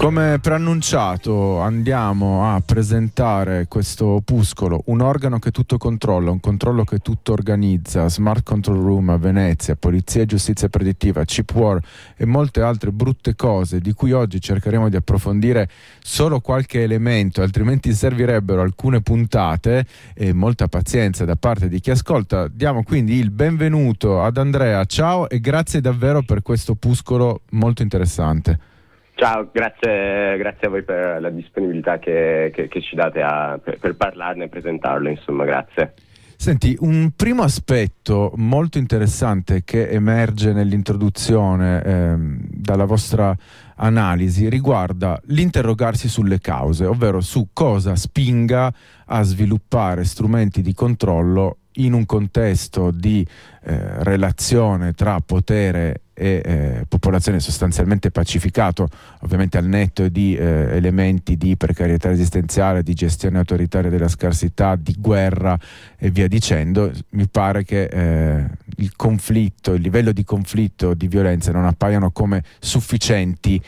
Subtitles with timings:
[0.00, 7.00] Come preannunciato andiamo a presentare questo opuscolo, un organo che tutto controlla, un controllo che
[7.00, 11.78] tutto organizza, Smart Control Room a Venezia, Polizia e Giustizia Predittiva, Chip War
[12.16, 15.68] e molte altre brutte cose di cui oggi cercheremo di approfondire
[16.02, 22.48] solo qualche elemento, altrimenti servirebbero alcune puntate e molta pazienza da parte di chi ascolta.
[22.48, 28.70] Diamo quindi il benvenuto ad Andrea, ciao e grazie davvero per questo opuscolo molto interessante.
[29.20, 33.78] Ciao, grazie, grazie, a voi per la disponibilità che, che, che ci date a, per,
[33.78, 35.92] per, parlarne e presentarlo, insomma, grazie.
[36.36, 43.36] Senti, un primo aspetto molto interessante che emerge nell'introduzione eh, dalla vostra
[43.76, 48.72] analisi riguarda l'interrogarsi sulle cause, ovvero su cosa spinga
[49.04, 53.26] a sviluppare strumenti di controllo in un contesto di
[53.62, 58.88] eh, relazione tra potere e eh, popolazione sostanzialmente pacificato,
[59.20, 60.42] ovviamente al netto di eh,
[60.76, 65.58] elementi di precarietà esistenziale, di gestione autoritaria della scarsità, di guerra
[65.96, 68.44] e via dicendo, mi pare che eh,
[68.76, 73.62] il conflitto, il livello di conflitto, di violenza non appaiano come sufficienti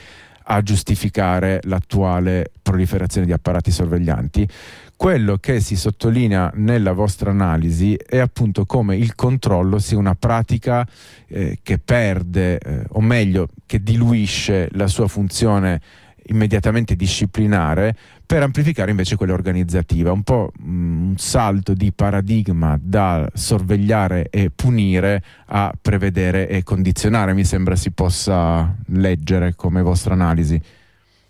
[0.44, 4.48] a giustificare l'attuale proliferazione di apparati sorveglianti
[4.96, 10.86] quello che si sottolinea nella vostra analisi è appunto come il controllo sia una pratica
[11.26, 15.80] eh, che perde, eh, o meglio, che diluisce la sua funzione
[16.26, 23.28] immediatamente disciplinare per amplificare invece quella organizzativa, un po' mm, un salto di paradigma da
[23.34, 30.60] sorvegliare e punire a prevedere e condizionare, mi sembra si possa leggere come vostra analisi.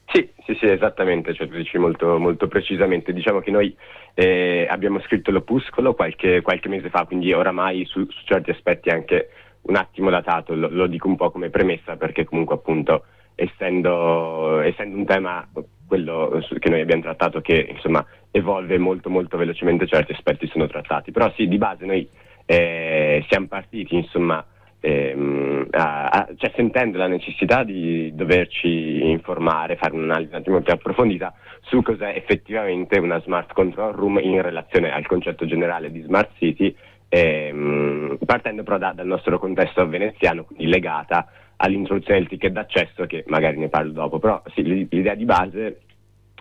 [0.06, 3.12] Sì, sì, esattamente, cioè, dici molto, molto precisamente.
[3.12, 3.75] Diciamo che noi
[4.14, 9.31] eh, abbiamo scritto l'opuscolo qualche, qualche, mese fa, quindi oramai su, su, certi aspetti anche
[9.62, 14.97] un attimo datato, lo, lo, dico un po' come premessa perché comunque appunto essendo, essendo
[14.97, 15.48] un tema
[15.86, 21.12] quello che noi abbiamo trattato che insomma evolve molto molto velocemente certi aspetti sono trattati,
[21.12, 22.09] però sì di base noi
[22.44, 24.44] eh, siamo partiti insomma
[24.82, 30.72] ehm, a, a, cioè sentendo la necessità di doverci informare, fare un'analisi un attimo più
[30.72, 36.32] approfondita su cos'è effettivamente una smart control room in relazione al concetto generale di smart
[36.37, 36.75] city,
[37.09, 43.22] ehm, partendo però da, dal nostro contesto veneziano, quindi legata all'introduzione del ticket d'accesso, che
[43.28, 45.81] magari ne parlo dopo, però sì, l'idea di base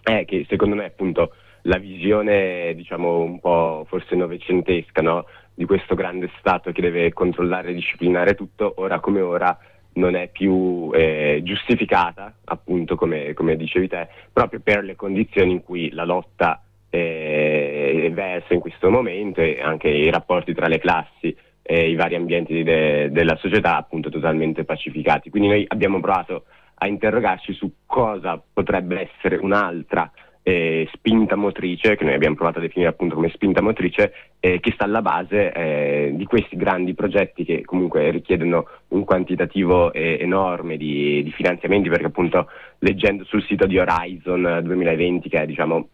[0.02, 5.25] è che secondo me appunto la visione diciamo un po' forse novecentesca no?
[5.53, 9.57] di questo grande Stato che deve controllare e disciplinare tutto, ora come ora
[9.94, 15.63] non è più eh, giustificata, appunto come, come, dicevi te, proprio per le condizioni in
[15.63, 21.35] cui la lotta eh, versa in questo momento e anche i rapporti tra le classi
[21.61, 25.29] e i vari ambienti de, della società appunto totalmente pacificati.
[25.29, 26.45] Quindi noi abbiamo provato
[26.75, 30.09] a interrogarci su cosa potrebbe essere un'altra
[30.51, 34.72] eh, spinta motrice, che noi abbiamo provato a definire appunto come spinta motrice, eh, che
[34.72, 40.78] sta alla base eh, di questi grandi progetti che comunque richiedono un quantitativo eh, enorme
[40.78, 42.47] di, di, finanziamenti, perché appunto
[42.79, 45.88] leggendo sul sito di Horizon 2020, che è diciamo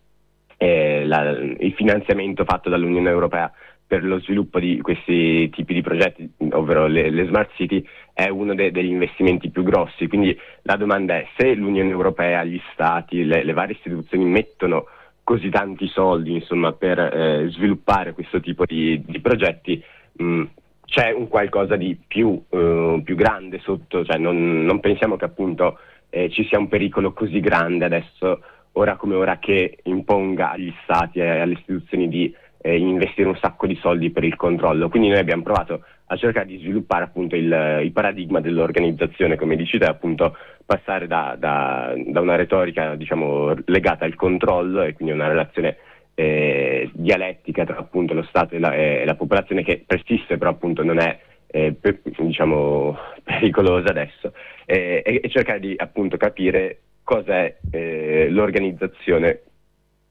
[0.57, 3.51] eh, la, il finanziamento fatto dall'Unione Europea
[3.87, 7.83] per lo sviluppo di questi tipi di progetti, ovvero le, le smart city,
[8.13, 10.07] è uno de, degli investimenti più grossi.
[10.07, 14.87] Quindi la domanda è se l'Unione Europea, gli Stati, le, le varie istituzioni mettono
[15.23, 19.81] così tanti soldi insomma, per eh, sviluppare questo tipo di, di progetti,
[20.13, 20.43] mh,
[20.85, 25.79] c'è un qualcosa di più, uh, più grande sotto, cioè non, non, pensiamo che appunto
[26.09, 31.19] eh, ci sia un pericolo così grande adesso, ora come ora, che imponga agli Stati
[31.19, 34.89] e alle istituzioni di eh, investire un sacco di soldi per il controllo.
[34.89, 39.77] Quindi noi abbiamo provato a cercare di sviluppare appunto il, il paradigma dell'organizzazione, come dici
[39.77, 40.35] te, appunto
[40.65, 45.77] passare da, da, da una retorica diciamo, legata al controllo e quindi una relazione
[46.19, 50.83] eh, dialettica tra appunto lo Stato e la, e la, popolazione che persiste però appunto
[50.83, 54.33] non è eh, per, diciamo, pericolosa adesso
[54.65, 59.41] e, e, cercare di appunto capire cos'è eh, l'organizzazione.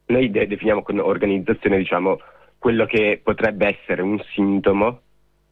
[0.07, 2.21] Noi de- definiamo con organizzazione diciamo
[2.67, 5.03] quello che potrebbe essere un sintomo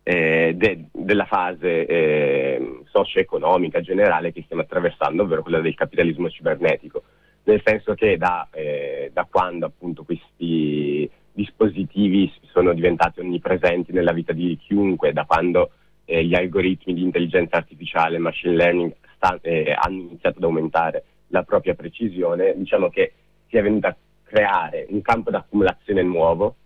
[0.02, 7.04] eh, de- della fase eh, socio-economica generale che stiamo attraversando, ovvero quella del capitalismo cibernetico.
[7.44, 14.32] Nel senso che da, eh, da quando appunto questi dispositivi sono diventati onnipresenti nella vita
[14.32, 15.70] di chiunque, da quando
[16.06, 21.44] eh, gli algoritmi di intelligenza artificiale, machine learning sta- eh, hanno iniziato ad aumentare la
[21.44, 23.12] propria precisione, diciamo che
[23.46, 26.56] si è venuto a creare un campo d'accumulazione nuovo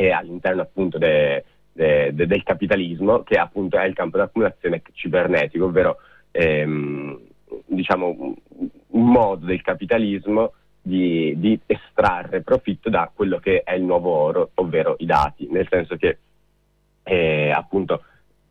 [0.00, 1.44] e all'interno appunto de,
[1.74, 5.98] de, de, del capitalismo che appunto è il campo d'accumulazione cibernetico, ovvero
[6.30, 7.20] ehm,
[7.66, 8.34] diciamo
[8.86, 14.50] un modo del capitalismo di, di, estrarre profitto da quello che è il nuovo oro,
[14.54, 16.16] ovvero i dati, nel senso che
[17.02, 18.02] eh, appunto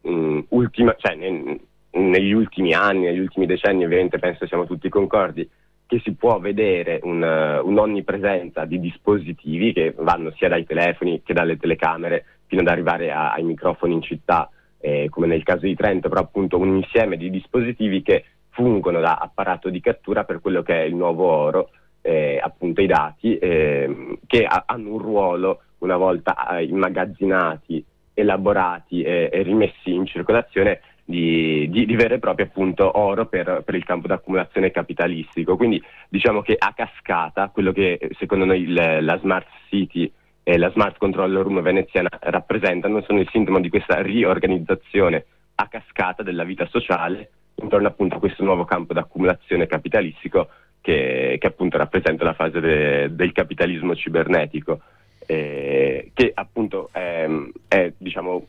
[0.02, 1.60] mh, ultima, cioè, nel,
[1.94, 5.50] negli ultimi anni, negli ultimi decenni, ovviamente penso siamo tutti concordi,
[5.90, 11.58] che si può vedere un, un'onnipresenza di dispositivi che vanno sia dai telefoni che dalle
[11.58, 16.08] telecamere fino ad arrivare a, ai microfoni in città, eh, come nel caso di Trento,
[16.08, 20.80] però appunto un insieme di dispositivi che fungono da apparato di cattura per quello che
[20.80, 21.72] è il nuovo oro,
[22.02, 27.84] eh, appunto i dati, eh, che ha, hanno un ruolo una volta eh, immagazzinati,
[28.14, 33.74] elaborati e rimessi in circolazione di, di, di vero e proprio appunto oro per, per,
[33.74, 35.58] il campo d'accumulazione capitalistico.
[35.58, 40.12] Quindi diciamo che a cascata quello che secondo noi il, la Smart City
[40.44, 45.26] e la Smart Control Room veneziana rappresentano sono il sintomo di questa riorganizzazione
[45.56, 50.48] a cascata della vita sociale intorno appunto a questo nuovo campo d'accumulazione capitalistico
[50.80, 54.80] che, che appunto rappresenta la fase de, del capitalismo cibernetico,
[55.26, 57.28] eh, che appunto è,
[57.68, 58.46] è diciamo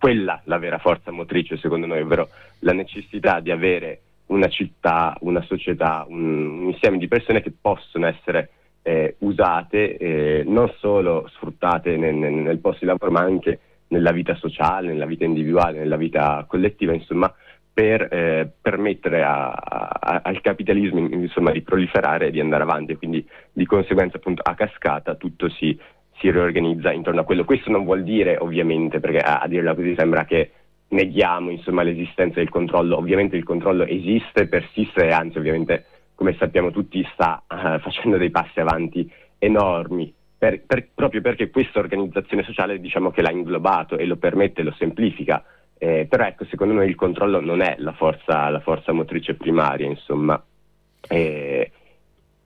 [0.00, 2.30] quella la vera forza motrice secondo noi, ovvero
[2.60, 8.06] la necessità di avere una città, una società, un, un insieme di persone che possono
[8.06, 8.50] essere
[8.82, 13.58] eh, usate, eh, non solo sfruttate nel, nel, nel, posto di lavoro, ma anche
[13.88, 17.32] nella vita sociale, nella vita individuale, nella vita collettiva, insomma,
[17.72, 22.96] per eh, permettere a, a, al capitalismo insomma, di proliferare e di andare avanti.
[22.96, 25.78] Quindi di conseguenza appunto a cascata tutto si
[26.20, 27.44] si riorganizza intorno a quello.
[27.44, 30.50] Questo non vuol dire ovviamente, perché a, a dirla così sembra che
[30.88, 36.70] neghiamo insomma, l'esistenza del controllo, ovviamente il controllo esiste, persiste e anzi ovviamente come sappiamo
[36.70, 42.78] tutti sta uh, facendo dei passi avanti enormi, per, per, proprio perché questa organizzazione sociale
[42.78, 45.42] diciamo che l'ha inglobato e lo permette, lo semplifica,
[45.78, 49.86] eh, però ecco secondo noi il controllo non è la forza, la forza motrice primaria,
[49.86, 50.42] insomma.
[51.08, 51.70] Eh,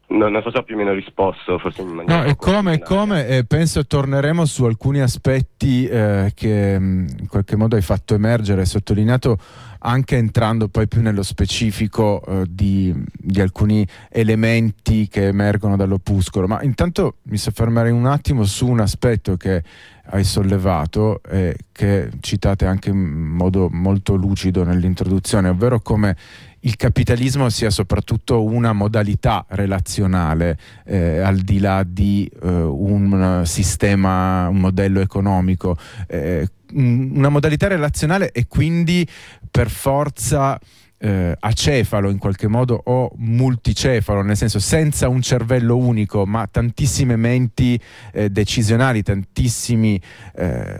[0.06, 2.22] No, non so se ho più o meno risposto, forse in maniera.
[2.22, 7.56] No, e come, come eh, penso torneremo su alcuni aspetti eh, che mh, in qualche
[7.56, 9.38] modo hai fatto emergere e sottolineato
[9.86, 16.46] anche entrando poi più nello specifico eh, di, di, alcuni elementi che emergono dall'opuscolo.
[16.46, 19.62] Ma intanto mi soffermerei un attimo su un aspetto che
[20.06, 26.16] hai sollevato e che citate anche in modo molto lucido nell'introduzione, ovvero come
[26.60, 34.48] il capitalismo sia soprattutto una modalità relazionale eh, al di là di eh, un sistema,
[34.48, 35.76] un modello economico,
[36.06, 39.06] eh, una modalità relazionale e quindi
[39.50, 40.58] per forza
[41.04, 47.16] eh, acefalo in qualche modo o multicefalo, nel senso senza un cervello unico, ma tantissime
[47.16, 47.78] menti
[48.12, 50.00] eh, decisionali, tantissimi
[50.36, 50.78] eh,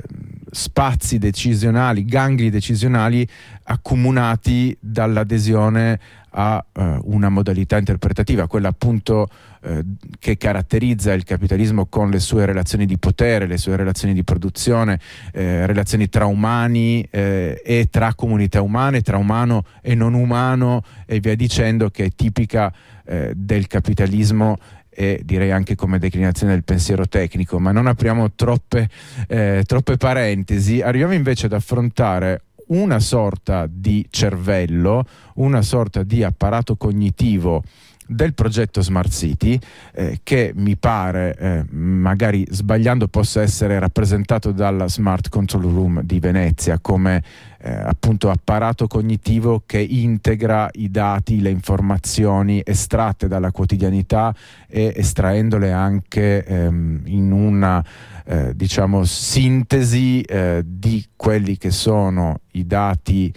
[0.50, 3.26] spazi decisionali, gangli decisionali
[3.64, 6.00] accomunati dall'adesione
[6.36, 9.28] a uh, una modalità interpretativa, quella appunto
[9.62, 9.78] uh,
[10.18, 14.98] che caratterizza il capitalismo con le sue relazioni di potere, le sue relazioni di produzione,
[15.32, 21.20] eh, relazioni tra umani eh, e tra comunità umane, tra umano e non umano e
[21.20, 22.72] via dicendo, che è tipica
[23.04, 24.58] eh, del capitalismo
[24.96, 28.88] e direi anche come declinazione del pensiero tecnico, ma non apriamo troppe,
[29.26, 36.76] eh, troppe parentesi, arriviamo invece ad affrontare una sorta di cervello, una sorta di apparato
[36.76, 37.62] cognitivo
[38.06, 39.58] del progetto Smart City
[39.92, 46.20] eh, che mi pare, eh, magari sbagliando, possa essere rappresentato dalla Smart Control Room di
[46.20, 47.22] Venezia come
[47.66, 54.34] eh, appunto apparato cognitivo che integra i dati, le informazioni estratte dalla quotidianità
[54.68, 57.82] e estraendole anche ehm, in una
[58.26, 63.32] eh, diciamo sintesi eh, di quelli che sono i dati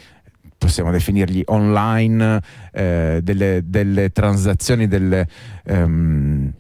[0.58, 5.28] possiamo definirli online, eh, delle, delle, transazioni, delle,
[5.66, 6.52] um,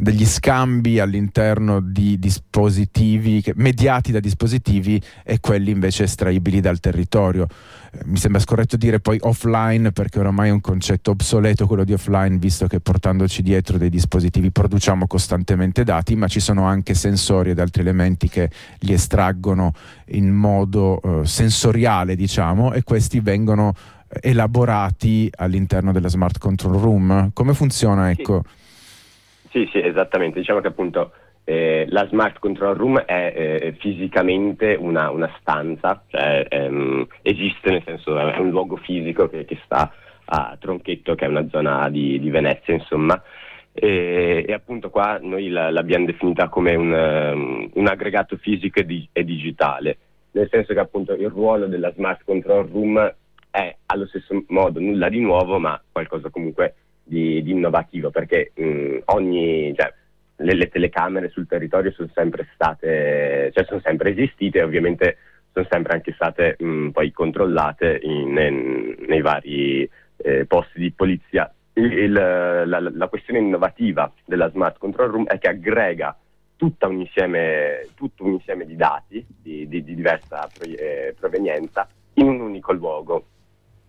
[0.00, 7.46] degli scambi all'interno di dispositivi che, mediati da dispositivi e quelli invece estraibili dal territorio.
[7.90, 11.92] Eh, mi sembra scorretto dire poi offline perché oramai è un concetto obsoleto quello di
[11.92, 17.50] offline visto che portandoci dietro dei dispositivi produciamo costantemente dati ma ci sono anche sensori
[17.50, 18.50] ed altri elementi che
[18.80, 19.72] li estraggono
[20.08, 23.74] in modo eh, sensoriale diciamo e questi vengono
[24.08, 27.30] elaborati all'interno della smart control room.
[27.32, 28.10] Come funziona?
[28.10, 28.42] Ecco?
[28.44, 28.67] Sì,
[29.66, 30.38] sì, esattamente.
[30.38, 31.12] Diciamo che appunto
[31.48, 37.82] eh, la Smart Control Room è eh, fisicamente una, una stanza, cioè ehm, esiste nel
[37.86, 39.90] senso è un luogo fisico che, che, sta
[40.26, 43.18] a Tronchetto, che è una zona di, di Venezia, insomma.
[43.72, 48.84] E, e, appunto qua noi la, l'abbiamo definita come un, um, un aggregato fisico e,
[48.84, 49.96] di, e, digitale,
[50.32, 53.14] nel senso che appunto il ruolo della Smart Control Room
[53.50, 56.74] è allo stesso modo nulla di nuovo, ma qualcosa comunque
[57.08, 59.92] di, di innovativo, perché mh, ogni, cioè,
[60.36, 65.16] le, le, telecamere sul territorio sono sempre state, cioè sono sempre esistite, ovviamente
[65.52, 71.52] sono sempre anche state mh, poi controllate in, in, nei vari eh, posti di polizia.
[71.72, 76.16] Il, il, la, la, questione innovativa della Smart Control Room è che aggrega
[76.60, 82.28] un insieme, tutto un insieme di dati di, di, di diversa pro, eh, provenienza in
[82.28, 83.24] un unico luogo,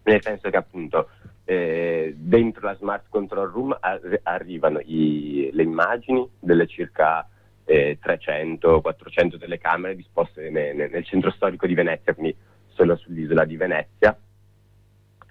[0.09, 1.09] nel senso che appunto
[1.45, 7.27] eh, dentro la Smart Control Room ar- arrivano i, le immagini delle circa
[7.65, 12.35] eh, 300-400 telecamere disposte ne, ne, nel centro storico di Venezia, quindi
[12.67, 14.17] solo sull'isola di Venezia.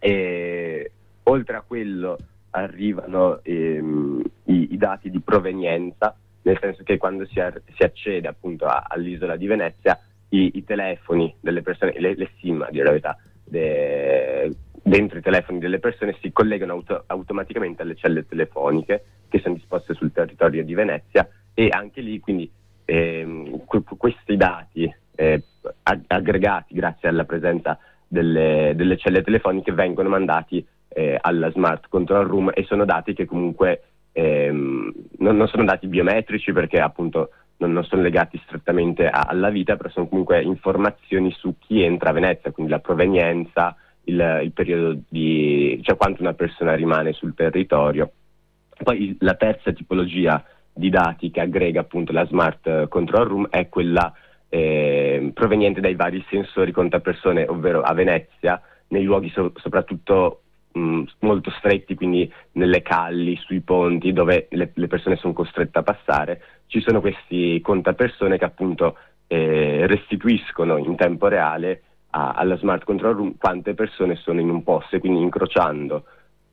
[0.00, 0.92] E,
[1.24, 2.16] oltre a quello
[2.50, 8.28] arrivano ehm, i, i, dati di provenienza, nel senso che quando si, ar- si accede
[8.28, 9.98] appunto a- all'isola di Venezia,
[10.30, 14.54] i, i, telefoni delle persone, le, le SIM a dire la verità, de-
[14.88, 19.94] dentro i telefoni delle persone si collegano auto- automaticamente alle celle telefoniche che sono disposte
[19.94, 22.50] sul territorio di Venezia e anche lì quindi
[22.84, 25.42] ehm, que- questi dati eh,
[25.82, 32.26] ag- aggregati grazie alla presenza delle, delle, celle telefoniche vengono mandati eh, alla Smart Control
[32.26, 37.72] Room e sono dati che comunque ehm, non, non, sono dati biometrici perché appunto non,
[37.72, 42.14] non sono legati strettamente a, alla vita, però sono comunque informazioni su chi entra a
[42.14, 43.76] Venezia, quindi la provenienza,
[44.08, 48.10] il, il periodo di, cioè quanto una persona rimane sul territorio.
[48.82, 54.12] Poi la terza tipologia di dati che aggrega appunto la Smart Control Room è quella
[54.48, 61.50] eh, proveniente dai vari sensori contapersone, ovvero a Venezia, nei luoghi so- soprattutto mh, molto
[61.50, 66.80] stretti, quindi nelle calli, sui ponti dove le, le, persone sono costrette a passare, ci
[66.80, 68.96] sono questi contapersone che appunto
[69.26, 74.62] eh, restituiscono in tempo reale a, alla Smart Control Room quante persone sono in un
[74.62, 76.04] posto e quindi incrociando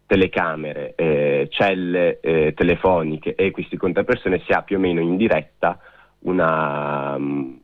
[0.05, 5.79] telecamere, eh, celle eh, telefoniche e questi contapersone si ha più o meno in diretta
[6.19, 7.59] una um,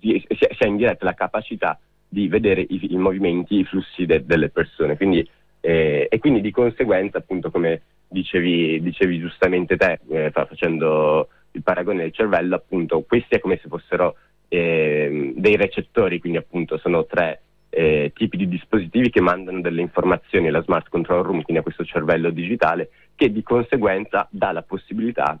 [0.00, 1.78] si, si, ha in diretta la capacità
[2.08, 4.96] di vedere i, i movimenti, i flussi de, delle persone.
[4.96, 5.28] Quindi,
[5.60, 12.02] eh, e quindi di conseguenza, appunto, come dicevi, dicevi giustamente te, eh, facendo il paragone
[12.02, 14.16] del cervello, appunto, questi è come se fossero
[14.48, 15.05] eh,
[15.36, 20.62] dei recettori, quindi appunto sono tre eh, tipi di dispositivi che mandano delle informazioni alla
[20.62, 25.38] Smart Control Room, quindi a questo cervello digitale, che di conseguenza dà la possibilità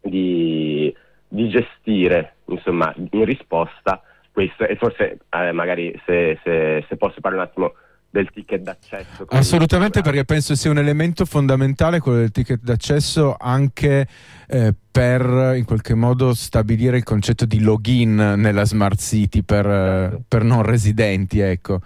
[0.00, 0.94] di,
[1.28, 7.42] di gestire, insomma, in risposta questo e forse eh, magari se, se, se posso parlare
[7.42, 7.74] un attimo
[8.10, 9.26] del ticket d'accesso.
[9.28, 14.06] Assolutamente perché penso sia un elemento fondamentale quello del ticket d'accesso anche
[14.48, 20.16] eh, per in qualche modo stabilire il concetto di login nella smart city per, certo.
[20.16, 21.40] eh, per non residenti.
[21.40, 21.80] Ecco.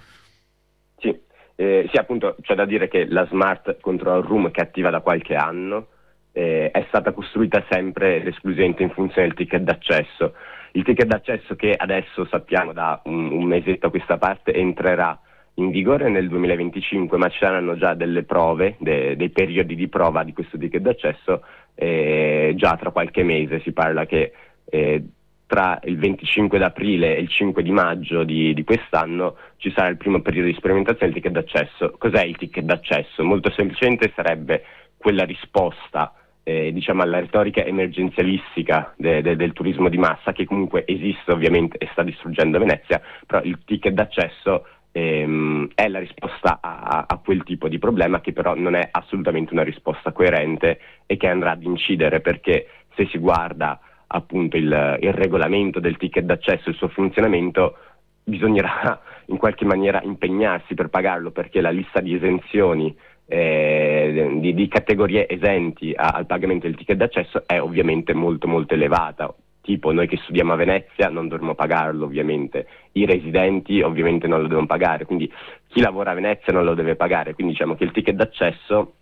[0.98, 1.18] Sì.
[1.56, 5.00] Eh, sì, appunto c'è da dire che la smart control room che è attiva da
[5.00, 5.88] qualche anno
[6.32, 10.34] eh, è stata costruita sempre ed esclusivamente in funzione del ticket d'accesso.
[10.74, 15.20] Il ticket d'accesso che adesso sappiamo da un, un mesetto a questa parte entrerà
[15.54, 20.24] in vigore nel 2025, ma ci saranno già delle prove, de, dei periodi di prova
[20.24, 21.42] di questo ticket d'accesso
[21.74, 23.60] eh, già tra qualche mese.
[23.60, 24.32] Si parla che
[24.64, 25.04] eh,
[25.46, 29.98] tra il 25 d'aprile e il 5 di maggio di, di, quest'anno ci sarà il
[29.98, 31.94] primo periodo di sperimentazione del ticket d'accesso.
[31.98, 33.22] Cos'è il ticket d'accesso?
[33.22, 34.64] Molto semplicemente sarebbe
[34.96, 40.84] quella risposta eh, diciamo alla retorica emergenzialistica de, de, del turismo di massa che comunque
[40.86, 47.06] esiste ovviamente e sta distruggendo Venezia, però il ticket d'accesso ehm, è la risposta a,
[47.08, 51.26] a, quel tipo di problema che però non è assolutamente una risposta coerente e che
[51.26, 56.72] andrà ad incidere perché se si guarda appunto il, il regolamento del ticket d'accesso e
[56.72, 57.76] il suo funzionamento
[58.22, 62.94] bisognerà in qualche maniera impegnarsi per pagarlo perché la lista di esenzioni
[63.26, 68.74] eh, di, di, categorie esenti a, al pagamento del ticket d'accesso è ovviamente molto molto
[68.74, 69.32] elevata.
[69.62, 74.48] Tipo noi che studiamo a Venezia non dovremmo pagarlo ovviamente, i residenti ovviamente non lo
[74.48, 75.32] devono pagare, quindi
[75.68, 78.94] chi lavora a Venezia non lo deve pagare, quindi diciamo che il ticket d'accesso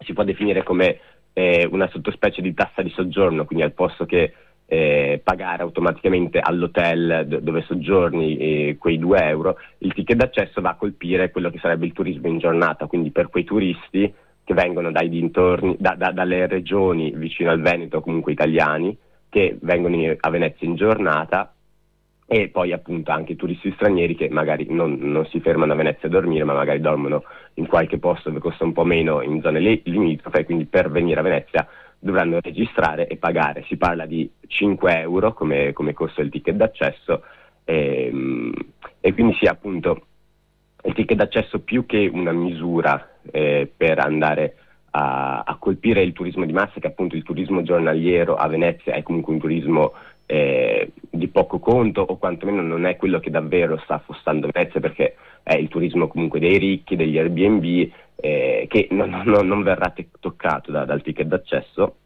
[0.00, 0.98] si può definire come
[1.32, 4.32] eh, una sottospecie di tassa di soggiorno, quindi al posto che
[4.66, 10.70] eh, pagare automaticamente all'hotel d- dove soggiorni eh, quei 2 euro, il ticket d'accesso va
[10.70, 14.12] a colpire quello che sarebbe il turismo in giornata, quindi per quei turisti
[14.44, 18.96] che vengono dai dintorni, da, da, dalle regioni vicino al Veneto, comunque italiani,
[19.32, 21.54] che vengono a Venezia in giornata
[22.26, 26.10] e poi appunto anche turisti stranieri che magari non, non, si fermano a Venezia a
[26.10, 27.24] dormire, ma magari dormono
[27.54, 31.22] in qualche posto dove costa un po' meno in zone limitrofe, quindi per venire a
[31.22, 31.66] Venezia
[31.98, 33.64] dovranno registrare e pagare.
[33.68, 37.22] Si parla di 5 euro come, come costo del ticket d'accesso
[37.64, 38.52] e, ehm,
[39.00, 40.06] e, quindi sì appunto
[40.84, 44.56] il ticket d'accesso più che una misura eh, per andare
[44.92, 49.02] a, a, colpire il turismo di massa, che appunto il turismo giornaliero a Venezia è
[49.02, 49.92] comunque un turismo
[50.26, 55.16] eh, di poco conto o quantomeno non è quello che davvero sta affossando Venezia perché
[55.42, 60.70] è il turismo comunque dei ricchi, degli Airbnb eh, che non, non, non verrà toccato
[60.70, 61.96] da, dal ticket d'accesso.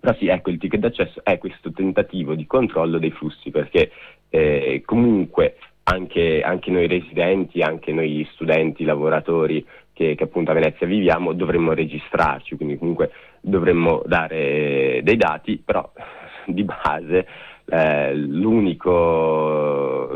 [0.00, 3.90] Però sì, ecco, il ticket d'accesso è questo tentativo di controllo dei flussi perché
[4.28, 9.64] eh, comunque anche, anche, noi residenti, anche noi studenti, lavoratori
[9.98, 15.90] che, che, appunto a Venezia viviamo dovremmo registrarci, quindi comunque dovremmo dare dei dati, però
[16.46, 17.26] di base
[17.64, 20.14] eh, l'unico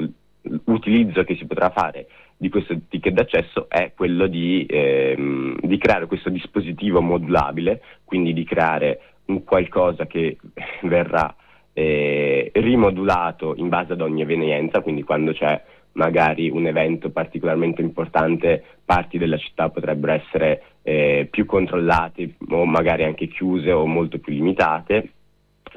[0.66, 6.06] utilizzo che si potrà fare di questo ticket d'accesso è quello di, ehm, di creare
[6.06, 10.36] questo dispositivo modulabile, quindi di creare un qualcosa che
[10.82, 11.34] verrà
[11.72, 15.60] eh, rimodulato in base ad ogni evenienza, quindi quando c'è
[15.92, 23.04] magari un evento particolarmente importante, parti della città potrebbero essere eh, più controllate o magari
[23.04, 25.10] anche chiuse o molto più limitate,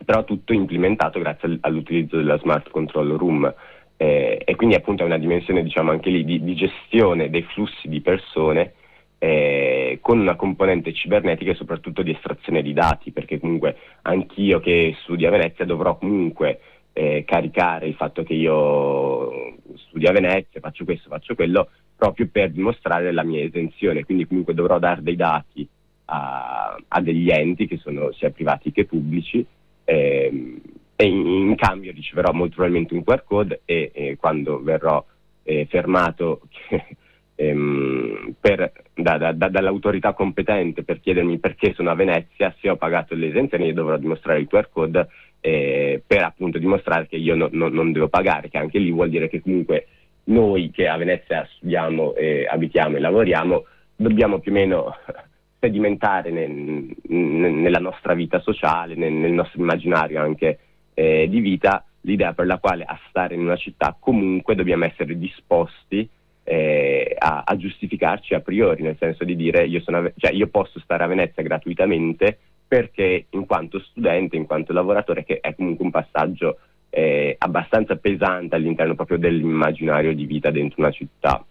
[0.03, 3.53] però tutto implementato grazie all'utilizzo della Smart Control Room.
[3.97, 7.87] Eh, e quindi appunto è una dimensione diciamo anche lì di, di gestione dei flussi
[7.87, 8.73] di persone
[9.19, 14.95] eh, con una componente cibernetica e soprattutto di estrazione di dati, perché comunque anch'io che
[15.01, 16.59] studio a Venezia dovrò comunque
[16.97, 22.51] eh, caricare il fatto che io studio a Venezia, faccio questo, faccio quello, proprio per
[22.51, 25.67] dimostrare la mia esenzione, quindi comunque dovrò dare dei dati
[26.05, 29.45] a, a degli enti che sono sia privati che pubblici
[29.83, 30.61] ehm,
[30.95, 35.03] e in, in, cambio riceverò molto probabilmente un QR code e, e quando verrò
[35.43, 36.43] eh, fermato
[37.35, 42.77] ehm, per, da, da, da, dall'autorità competente per chiedermi perché sono a Venezia, se ho
[42.77, 45.07] pagato l'esenzione io dovrò dimostrare il QR code
[45.41, 49.09] eh, per appunto dimostrare che io no, no, non devo pagare, che anche lì vuol
[49.09, 49.87] dire che comunque
[50.25, 53.65] noi che a Venezia studiamo, eh, abitiamo e lavoriamo
[53.95, 54.95] dobbiamo più o meno
[55.59, 60.59] sedimentare nel, nella nostra vita sociale, nel, nel nostro immaginario anche
[60.93, 65.17] eh, di vita, l'idea per la quale a stare in una città comunque dobbiamo essere
[65.17, 66.07] disposti
[66.43, 70.79] eh, a, a, giustificarci a priori, nel senso di dire io, sono, cioè, io posso
[70.79, 75.91] stare a Venezia gratuitamente perché in quanto studente, in quanto lavoratore, che è comunque un
[75.91, 81.45] passaggio eh, abbastanza pesante all'interno proprio dell'immaginario di vita dentro una città.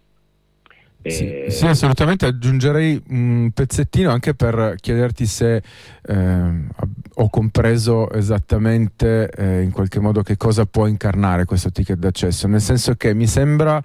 [1.11, 2.25] Sì, eh, sì, assolutamente.
[2.25, 5.63] Aggiungerei un pezzettino anche per chiederti se
[6.03, 6.67] eh,
[7.15, 12.49] ho compreso esattamente eh, in qualche modo che cosa può incarnare questo ticket d'accesso.
[12.49, 13.83] Nel senso che mi sembra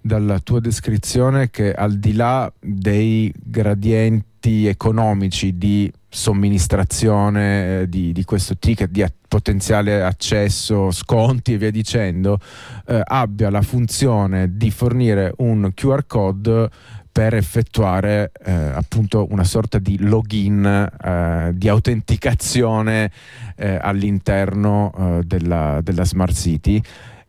[0.00, 8.24] dalla tua descrizione che al di là dei gradienti economici di somministrazione eh, di, di,
[8.24, 12.38] questo ticket, di a- potenziale accesso, sconti e via dicendo,
[12.86, 16.70] eh, abbia la funzione di fornire un QR code
[17.12, 23.10] per effettuare eh, appunto una sorta di login, eh, di autenticazione
[23.56, 26.80] eh, all'interno della, della Smart City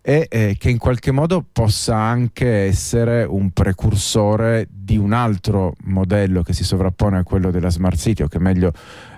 [0.01, 6.41] e eh, che in qualche modo possa anche essere un precursore di un altro modello
[6.41, 8.71] che si sovrappone a quello della Smart City o che meglio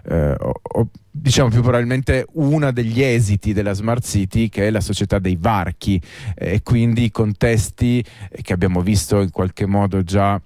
[0.03, 4.81] eh, o, o, diciamo più probabilmente uno degli esiti della Smart City che è la
[4.81, 6.01] società dei varchi.
[6.35, 8.03] Eh, e quindi i contesti
[8.41, 10.41] che abbiamo visto in qualche modo già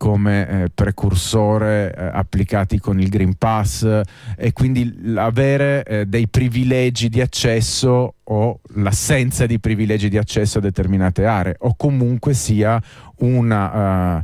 [0.00, 4.02] come eh, precursore eh, applicati con il Green Pass eh,
[4.34, 10.62] e quindi avere eh, dei privilegi di accesso o l'assenza di privilegi di accesso a
[10.62, 12.80] determinate aree o comunque sia
[13.18, 14.22] una, uh,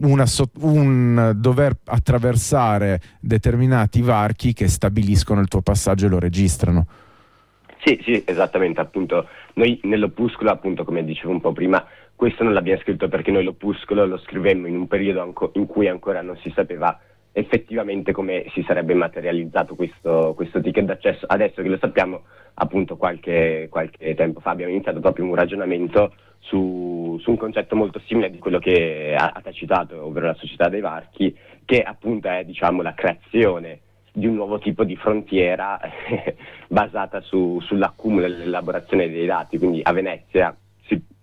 [0.00, 6.86] una so- un dover attraversare determinati varchi che stabiliscono il tuo passaggio e lo registrano.
[7.84, 11.84] Sì, sì, esattamente, appunto noi nell'opuscolo, appunto come dicevo un po' prima,
[12.16, 15.88] questo non l'abbiamo scritto perché noi l'opuscolo lo scrivemmo in un periodo anco- in cui
[15.88, 16.98] ancora non si sapeva
[17.32, 21.26] effettivamente come si sarebbe materializzato questo, questo ticket d'accesso.
[21.26, 22.22] Adesso che lo sappiamo,
[22.54, 28.00] appunto qualche, qualche tempo fa abbiamo iniziato proprio un ragionamento su, su un concetto molto
[28.06, 32.44] simile di quello che ha, ha citato, ovvero la società dei varchi, che appunto è
[32.44, 33.80] diciamo, la creazione
[34.12, 35.80] di un nuovo tipo di frontiera
[36.68, 39.58] basata su, sull'accumulo e l'elaborazione dei dati.
[39.58, 40.54] Quindi a Venezia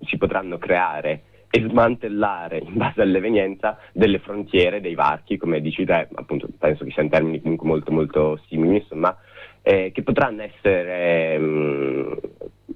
[0.10, 6.08] si, potranno creare e smantellare in base all'evenienza delle frontiere dei varchi, come dici te,
[6.14, 9.16] appunto penso che siano termini comunque molto molto simili, insomma,
[9.62, 12.14] eh, che potranno essere mh, mm,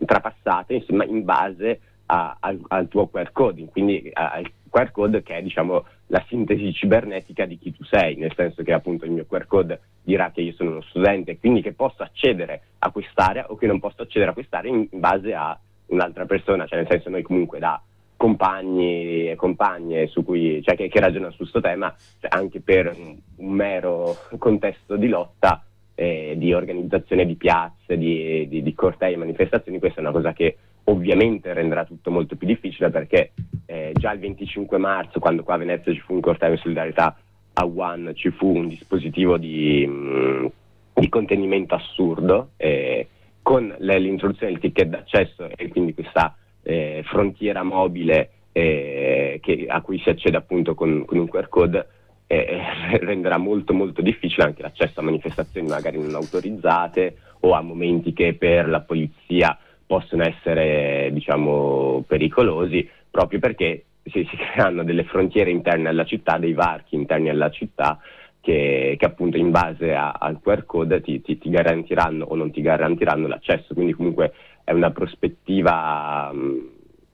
[0.06, 5.38] trapassate insomma, in base a, a, al tuo QR code, quindi al QR code che
[5.38, 9.26] è diciamo la sintesi cibernetica di chi tu sei, nel senso che appunto il mio
[9.26, 13.56] QR code dirà che io sono uno studente quindi che posso accedere a quest'area o
[13.56, 17.10] che non posso accedere a quest'area in, in base a un'altra persona, cioè nel senso
[17.10, 17.82] noi comunque da
[18.15, 23.52] compagni e compagne cui, cioè, che, che, ragionano su questo tema, cioè, anche per un,
[23.54, 25.63] mero contesto di lotta,
[25.96, 30.32] eh, di organizzazione di piazze, di, di, di cortei e manifestazioni, questa è una cosa
[30.32, 33.32] che ovviamente renderà tutto molto più difficile perché
[33.65, 37.17] eh, già il 25 marzo, quando qua a Venezia ci fu un corteo in solidarietà
[37.54, 40.46] a One, ci fu un dispositivo di, mh, mm,
[40.93, 43.08] di contenimento assurdo eh,
[43.43, 49.99] con l'introduzione del ticket d'accesso e quindi questa eh, frontiera mobile eh, che, a cui
[49.99, 51.88] si accede appunto con, con un QR code
[52.25, 52.62] eh,
[53.01, 58.34] renderà molto molto difficile anche l'accesso a manifestazioni magari non autorizzate o a momenti che
[58.34, 65.89] per la polizia possono essere diciamo, pericolosi proprio perché si, si, creano delle frontiere interne
[65.89, 67.99] alla città, dei varchi interni alla città
[68.43, 72.51] che, che appunto in base a, al QR code ti, ti, ti, garantiranno o non
[72.51, 74.34] ti garantiranno l'accesso, quindi comunque
[74.65, 76.69] è una prospettiva mh,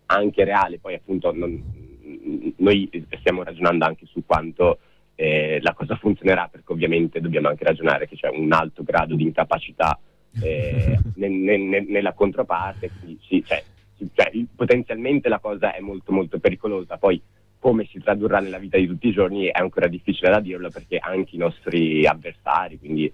[0.07, 1.61] anche reale, poi appunto non,
[2.57, 2.89] noi
[3.19, 4.79] stiamo ragionando anche su quanto
[5.13, 9.21] eh, la cosa funzionerà perché ovviamente dobbiamo anche ragionare che c'è un alto grado di
[9.21, 9.99] incapacità
[10.41, 13.63] eh, ne, ne, nella controparte, quindi sì, cioè,
[14.15, 17.21] cioè, potenzialmente la cosa è molto molto pericolosa, poi
[17.59, 20.97] come si tradurrà nella vita di tutti i giorni è ancora difficile da dirlo perché
[20.97, 23.11] anche i nostri avversari, quindi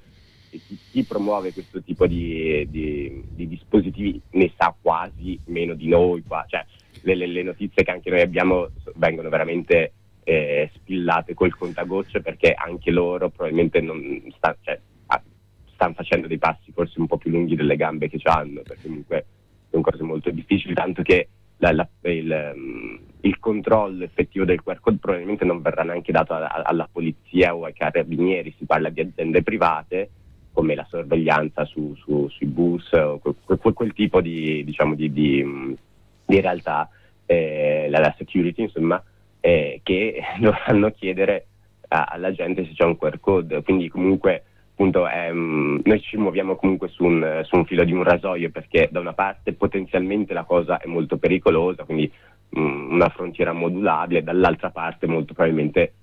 [0.50, 6.24] chi, chi promuove questo tipo di, di, di, dispositivi ne sa quasi meno di noi
[6.24, 6.64] qua, cioè
[7.02, 12.54] le, le, le notizie che anche noi abbiamo vengono veramente eh, spillate col contagocce perché
[12.54, 14.80] anche loro probabilmente non sta, cioè,
[15.76, 19.26] stanno facendo dei passi forse un po' più lunghi delle gambe che hanno, perché comunque
[19.70, 21.28] sono cose molto difficili, tanto che
[21.58, 26.34] la, la, il, um, il, controllo effettivo del QR code probabilmente non verrà neanche dato
[26.34, 30.10] a, a, alla polizia o ai carabinieri, si parla di aziende private
[30.52, 35.76] come la sorveglianza su, su, sui bus o quel, quel, tipo di, diciamo, di, di,
[36.26, 36.90] di realtà,
[37.26, 39.02] eh, la, la, security insomma,
[39.42, 41.48] eh, che dovranno chiedere
[41.90, 44.44] a, alla gente se c'è un QR code, quindi comunque
[44.76, 48.90] appunto um, noi ci muoviamo comunque su un, su un, filo di un rasoio perché
[48.92, 52.12] da una parte potenzialmente la cosa è molto pericolosa, quindi
[52.50, 55.94] um, una frontiera modulabile, dall'altra parte molto probabilmente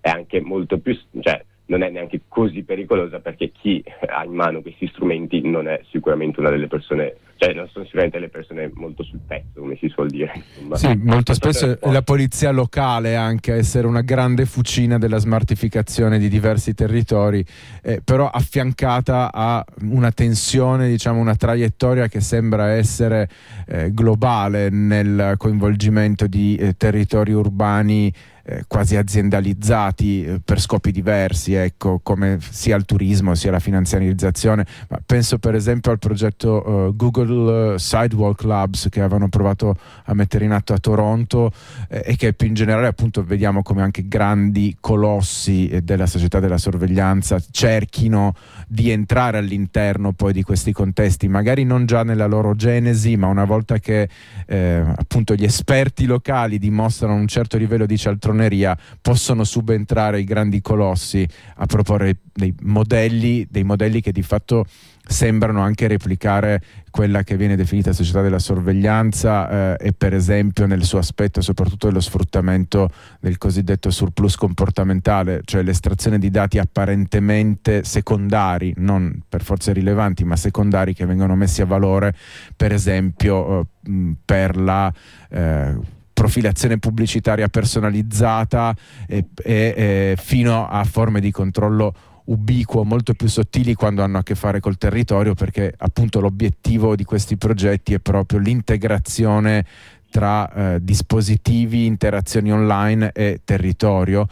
[0.00, 4.60] è anche molto più, cioè, non è neanche così pericolosa perché chi ha in mano
[4.60, 9.02] questi strumenti non è sicuramente una delle persone, cioè non sono sicuramente le persone molto
[9.02, 10.32] sul pezzo, come si suol dire.
[10.34, 10.76] Insomma.
[10.76, 16.18] Sì, molto spesso è la polizia locale anche a essere una grande fucina della smartificazione
[16.18, 17.44] di diversi territori,
[17.82, 23.28] eh, però affiancata a una tensione, diciamo una traiettoria che sembra essere
[23.66, 28.12] eh, globale nel coinvolgimento di eh, territori urbani
[28.50, 34.64] eh, quasi aziendalizzati eh, per scopi diversi, ecco, come sia il turismo sia la finanziarizzazione.
[34.88, 40.46] Ma penso per esempio al progetto uh, Google Sidewalk Labs che avevano provato a mettere
[40.46, 41.52] in atto a Toronto
[41.90, 46.56] eh, e che più in generale appunto vediamo come anche grandi colossi della società della
[46.56, 48.34] sorveglianza cerchino
[48.66, 53.44] di entrare all'interno poi di questi contesti, magari non già nella loro genesi, ma una
[53.44, 54.08] volta che
[54.46, 60.24] eh, appunto gli esperti locali dimostrano un certo livello di cialtroneria stregoneria possono subentrare i
[60.24, 64.64] grandi colossi a proporre dei modelli, dei modelli che di fatto
[65.10, 70.84] sembrano anche replicare quella che viene definita società della sorveglianza eh, e per esempio nel
[70.84, 78.74] suo aspetto soprattutto dello sfruttamento del cosiddetto surplus comportamentale, cioè l'estrazione di dati apparentemente secondari,
[78.76, 82.14] non per forze rilevanti, ma secondari che vengono messi a valore
[82.54, 84.92] per esempio eh, per la
[85.30, 88.74] eh, profilazione pubblicitaria personalizzata
[89.06, 94.22] e, e, e fino a forme di controllo ubiquo, molto più sottili quando hanno a
[94.24, 99.64] che fare col territorio, perché appunto l'obiettivo di questi progetti è proprio l'integrazione
[100.10, 104.26] tra eh, dispositivi, interazioni online e territorio.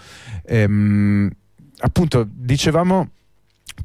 [0.45, 1.31] Ehm,
[1.79, 3.11] appunto, dicevamo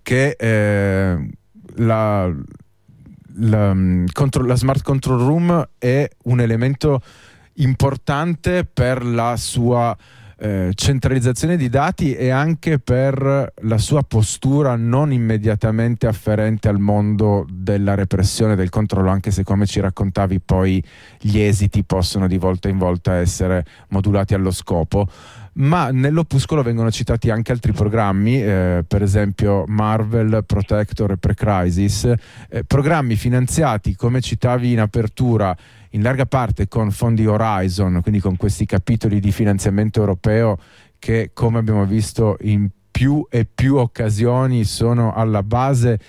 [0.01, 1.29] che eh,
[1.75, 2.33] la,
[3.35, 7.01] la, la, Smart Control Room è un elemento
[7.55, 9.95] importante per la sua
[10.43, 17.45] eh, centralizzazione di dati e anche per la sua postura non immediatamente afferente al mondo
[17.47, 20.83] della repressione del controllo, anche se come ci raccontavi poi
[21.19, 25.07] gli esiti possono di volta in volta essere modulati allo scopo.
[25.53, 32.13] Ma nell'opuscolo vengono citati anche altri programmi, eh, per esempio Marvel, Protector e Pre-Crisis,
[32.49, 35.55] eh, programmi finanziati, come citavi in apertura,
[35.91, 40.57] in larga parte con fondi Horizon, quindi con questi capitoli di finanziamento europeo
[40.99, 45.99] che come abbiamo visto in più e più occasioni sono alla base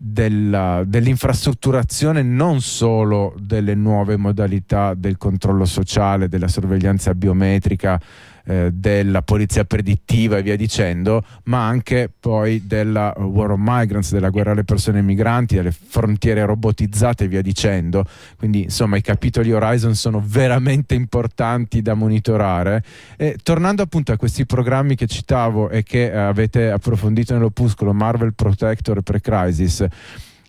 [0.00, 8.00] della, dell'infrastrutturazione non solo delle nuove modalità del controllo sociale, della sorveglianza biometrica,
[8.48, 14.30] eh, della polizia predittiva e via dicendo, ma anche poi della War on Migrants, della
[14.30, 18.06] guerra alle persone migranti, delle frontiere robotizzate e via dicendo.
[18.38, 22.82] Quindi insomma i capitoli Horizon sono veramente importanti da monitorare.
[23.18, 28.34] E, tornando appunto a questi programmi che citavo e che eh, avete approfondito nell'opuscolo Marvel
[28.34, 29.86] Protector e Pre-Crisis,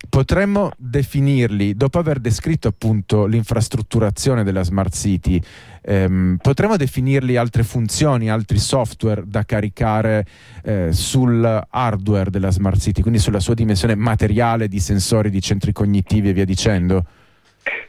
[0.08, 5.40] potremmo definirli, dopo aver descritto appunto l'infrastrutturazione della Smart City,
[5.82, 10.24] ehm, potremmo definirli altre funzioni, altri software da caricare
[10.64, 15.72] eh, sul hardware della Smart City, quindi sulla sua dimensione materiale di sensori, di centri
[15.72, 17.04] cognitivi e via dicendo?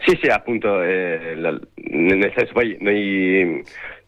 [0.06, 3.63] Sì, sì, appunto, eh, la, nel senso poi noi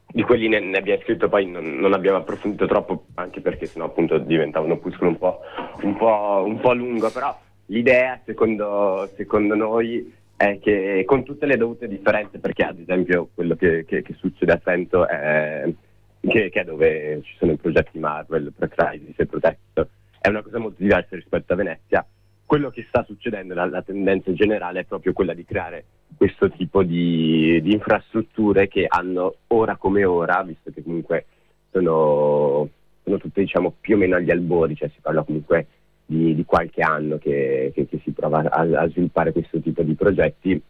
[0.08, 3.86] di quelli ne, ne, abbiamo scritto, poi non, non, abbiamo approfondito troppo, anche perché sennò
[3.86, 5.40] appunto diventava un opuscolo un po',
[5.82, 7.36] un po', un po lungo, però
[7.68, 13.56] L'idea, secondo, secondo, noi, è che con tutte le dovute differenze, perché ad esempio quello
[13.56, 15.72] che, che, che succede a Trento è
[16.20, 19.88] che, che, è dove ci sono i progetti Marvel, Pre-Crisis e Protector,
[20.20, 22.06] è una cosa molto diversa rispetto a Venezia.
[22.46, 26.84] Quello che sta succedendo, la, la tendenza generale è proprio quella di creare questo tipo
[26.84, 31.26] di, di, infrastrutture che hanno ora come ora, visto che comunque
[31.72, 32.70] sono,
[33.04, 35.68] sono tutte diciamo, più o meno agli albori, cioè si parla comunque
[36.14, 39.96] di, di qualche anno che, che, che si prova a, a, sviluppare questo tipo di
[39.96, 40.62] progetti.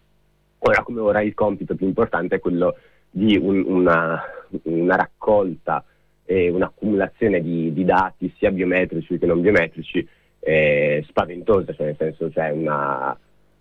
[0.59, 2.77] Ora come ora il compito più importante è quello
[3.09, 4.21] di un, una,
[4.63, 5.83] una, raccolta
[6.25, 10.07] e un'accumulazione di, di, dati sia biometrici che non biometrici
[10.39, 13.17] eh, spaventosa, cioè nel senso c'è una,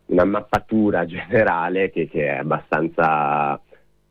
[0.06, 3.60] una mappatura generale che, che è abbastanza,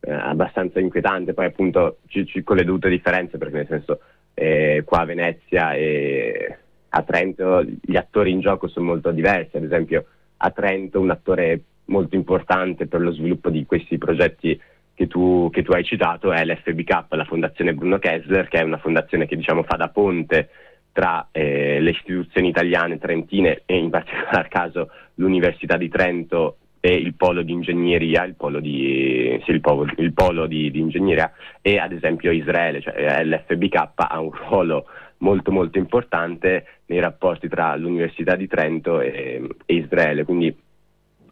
[0.02, 4.00] eh, abbastanza, inquietante, poi appunto ci, ci, con le dovute differenze perché nel senso
[4.34, 6.58] eh, qua a Venezia e
[6.94, 10.06] a Trento gli attori in gioco sono molto diversi, ad esempio
[10.38, 14.60] a Trento un attore molto importante per lo sviluppo di questi progetti
[14.94, 18.78] che tu, che tu hai citato è l'FBK, la fondazione Bruno Kessler, che è una
[18.78, 20.50] fondazione che diciamo, fa da ponte
[20.92, 27.14] tra eh, le istituzioni italiane trentine e in particolar caso l'Università di Trento e il
[27.14, 31.78] polo di ingegneria, il polo di, sì, il polo, il polo di, di ingegneria e
[31.78, 34.86] ad esempio Israele, cioè l'FBK ha un ruolo
[35.20, 40.26] molto molto importante nei rapporti tra l'Università di Trento e, e Israele.
[40.26, 40.56] Quindi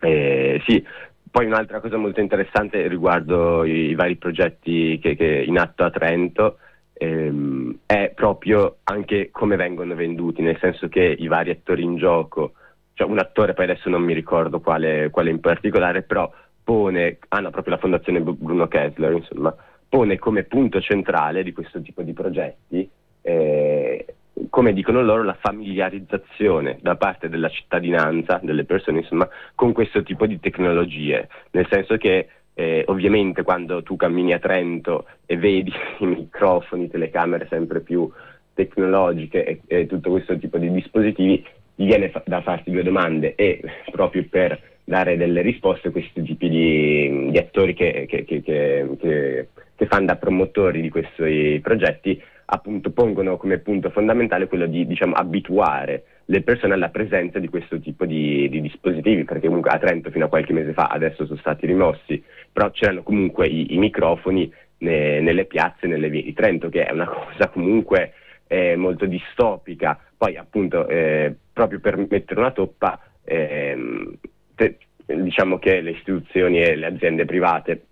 [0.02, 0.86] eh, sì,
[1.32, 5.90] poi un'altra cosa molto interessante riguardo i, i vari progetti che, che in atto a
[5.90, 6.60] Trento
[6.94, 12.54] ehm, è proprio anche come vengono venduti, nel senso che i vari attori in gioco,
[13.00, 16.30] cioè un attore poi adesso non mi ricordo quale, quale in particolare, però
[16.62, 19.56] pone, ah no, proprio la fondazione Bruno Kessler, insomma,
[19.88, 22.90] pone come punto centrale di questo tipo di progetti
[23.22, 24.06] eh,
[24.50, 30.26] come dicono loro, la familiarizzazione da parte della cittadinanza, delle persone, insomma, con questo tipo
[30.26, 36.06] di tecnologie, nel senso che eh, ovviamente quando tu cammini a Trento e vedi i
[36.06, 38.12] microfoni, telecamere sempre più
[38.54, 41.46] tecnologiche e, e tutto questo tipo di dispositivi,
[41.80, 46.22] ti viene fa- da farti due domande e proprio per dare delle risposte a questi
[46.24, 52.90] tipi di, di attori che, che, che, che fanno da promotori di questi progetti appunto
[52.92, 58.06] pongono come punto fondamentale quello di diciamo, abituare le persone alla presenza di questo tipo
[58.06, 61.66] di, di, dispositivi, perché comunque a Trento fino a qualche mese fa adesso sono stati
[61.66, 66.86] rimossi, però c'erano comunque i, i microfoni ne, nelle piazze, nelle vie di Trento, che
[66.86, 68.14] è una cosa comunque
[68.48, 69.98] eh, molto distopica.
[70.20, 74.18] Poi appunto, eh, proprio per mettere una toppa, eh,
[74.54, 77.84] te, diciamo che le istituzioni e le aziende private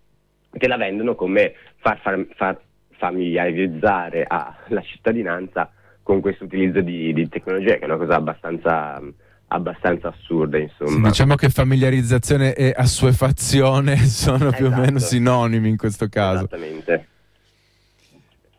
[0.51, 2.59] te la vendono come far, far, far
[2.97, 5.71] familiarizzare la cittadinanza
[6.03, 9.01] con questo utilizzo di, di tecnologia, che è una cosa abbastanza
[9.49, 10.89] abbastanza assurda insomma.
[10.89, 14.55] Sì, diciamo che familiarizzazione e assuefazione sono esatto.
[14.57, 15.13] più o meno esatto.
[15.13, 16.39] sinonimi in questo caso.
[16.39, 17.07] Esattamente.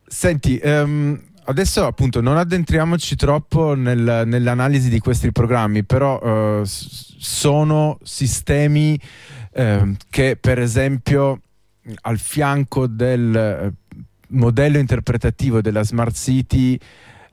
[0.06, 7.98] Senti, um, adesso appunto non addentriamoci troppo nel, nell'analisi di questi programmi, però uh, sono
[8.02, 8.98] sistemi
[9.52, 11.40] uh, che per esempio
[12.02, 13.72] al fianco del
[14.28, 16.78] modello interpretativo della Smart City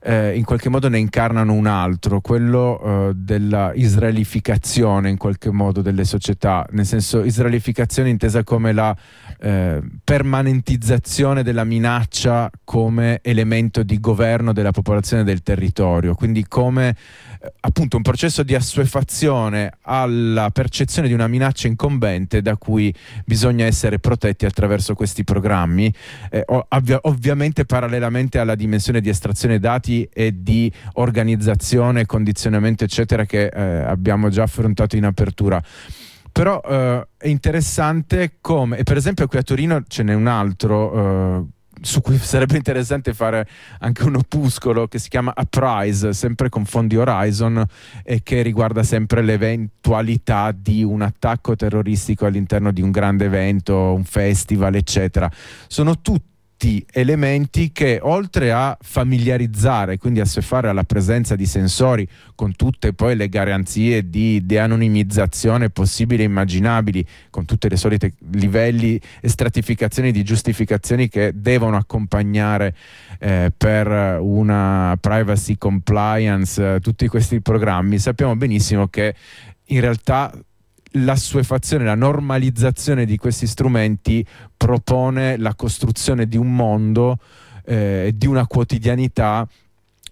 [0.06, 5.82] eh, in qualche modo ne incarnano un altro, quello eh, della israelificazione in qualche modo
[5.82, 8.96] delle società, nel senso israelificazione intesa come la
[9.38, 16.96] eh, permanentizzazione della minaccia come elemento di governo della popolazione del territorio, quindi come
[17.40, 22.94] eh, appunto un processo di assuefazione alla percezione di una minaccia incombente da cui
[23.24, 25.92] bisogna essere protetti attraverso questi programmi,
[26.30, 33.46] eh, ovvia- ovviamente parallelamente alla dimensione di estrazione dati e di organizzazione, condizionamento eccetera che
[33.46, 35.62] eh, abbiamo già affrontato in apertura
[36.36, 41.38] però eh, è interessante come, e per esempio qui a Torino ce n'è un altro
[41.40, 41.44] eh,
[41.80, 46.94] su cui sarebbe interessante fare anche un opuscolo che si chiama Uprise, sempre con fondi
[46.94, 47.64] Horizon
[48.04, 54.04] e che riguarda sempre l'eventualità di un attacco terroristico all'interno di un grande evento, un
[54.04, 55.30] festival, eccetera.
[55.68, 62.08] Sono tutti tutti elementi che oltre a familiarizzare, quindi a fare alla presenza di sensori
[62.34, 68.98] con tutte poi le garanzie di de-anonimizzazione possibili e immaginabili, con tutte le solite livelli
[69.20, 72.74] e stratificazioni di giustificazioni che devono accompagnare
[73.18, 79.14] eh, per una privacy compliance, eh, tutti questi programmi, sappiamo benissimo che
[79.66, 80.32] in realtà
[81.04, 84.24] l'assuefazione, la normalizzazione di questi strumenti
[84.56, 87.18] propone la costruzione di un mondo
[87.64, 89.46] eh, di una quotidianità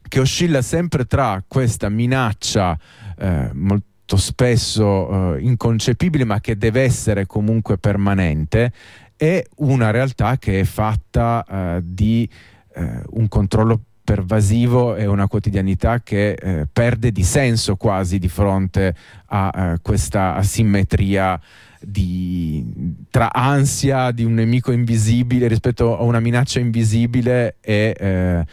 [0.07, 2.79] che oscilla sempre tra questa minaccia
[3.18, 8.73] eh, molto spesso eh, inconcepibile ma che deve essere comunque permanente
[9.16, 12.29] e una realtà che è fatta eh, di
[12.75, 18.95] eh, un controllo pervasivo e una quotidianità che eh, perde di senso quasi di fronte
[19.27, 21.40] a eh, questa asimmetria
[21.81, 22.64] di,
[23.11, 28.45] tra ansia di un nemico invisibile rispetto a una minaccia invisibile e, eh,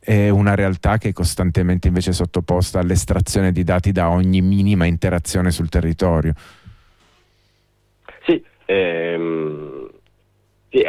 [0.00, 5.50] e una realtà che è costantemente invece sottoposta all'estrazione di dati da ogni minima interazione
[5.50, 6.34] sul territorio.
[8.26, 9.90] Sì, ehm,
[10.68, 10.82] sì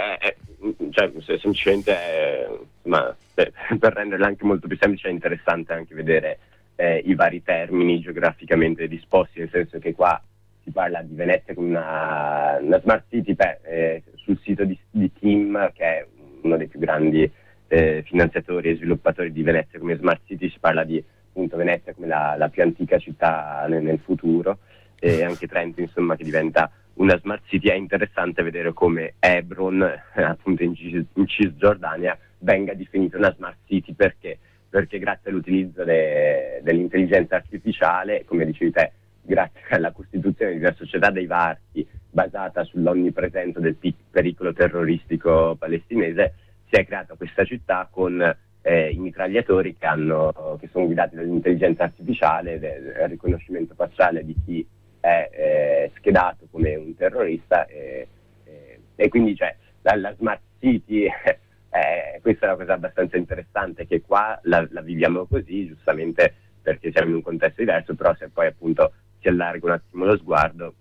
[0.91, 6.39] cioè, semplicemente ma per, per renderla anche molto più semplice è interessante anche vedere
[6.75, 10.21] eh, i vari termini geograficamente disposti, nel senso che qua
[10.63, 13.33] si parla di Venezia come una, una smart city.
[13.33, 16.07] Beh, eh, sul sito di, di Team, che è
[16.41, 17.29] uno dei più grandi
[17.67, 22.07] eh, finanziatori e sviluppatori di Venezia come smart city, si parla di appunto, Venezia come
[22.07, 24.59] la, la più antica città nel, nel futuro.
[24.99, 29.81] E anche Trento insomma che diventa una smart city è interessante vedere come Hebron
[30.13, 34.37] appunto in, Cis, in Cisgiordania venga definita una smart city perché?
[34.69, 41.09] Perché grazie all'utilizzo de, dell'intelligenza artificiale, come dicevi te, grazie alla costituzione di una società
[41.09, 43.77] dei varchi basata sull'onnipresenza del
[44.09, 46.33] pericolo terroristico palestinese,
[46.69, 48.21] si è creata questa città con
[48.61, 54.65] eh, i mitragliatori che, hanno, che, sono guidati dall'intelligenza artificiale, del riconoscimento facciale di chi
[55.03, 58.07] è eh, schedato come un terrorista e,
[58.45, 61.09] e, e quindi cioè, la, la smart city
[61.75, 66.91] Eh, questa è una cosa abbastanza interessante che qua la, la, viviamo così, giustamente perché
[66.91, 70.75] siamo in un contesto diverso, però se poi appunto si allarga un attimo lo sguardo,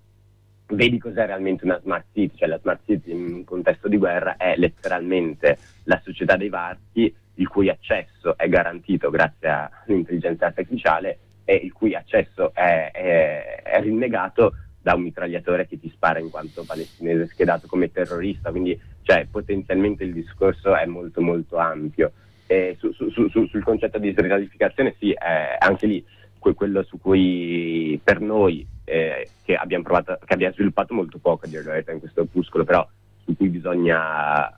[0.66, 4.36] vedi cos'è realmente una smart city, cioè la smart city in un contesto di guerra
[4.36, 11.54] è letteralmente la società dei varchi il cui accesso è garantito grazie all'intelligenza artificiale e
[11.54, 16.64] il cui accesso è, è, è rinnegato da un mitragliatore che ti spara in quanto
[16.64, 22.12] palestinese schedato come terrorista, quindi cioè, potenzialmente il discorso è molto molto ampio.
[22.76, 26.04] Su, su, su, sul concetto di srealificazione sì, eh, anche lì
[26.38, 31.46] que- quello su cui per noi eh, che, abbiamo provato, che abbiamo sviluppato molto poco
[31.46, 32.86] a in questo opuscolo, però
[33.24, 34.54] su cui bisogna,